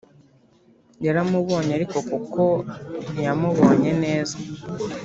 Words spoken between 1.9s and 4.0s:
kuko ntiyamubonye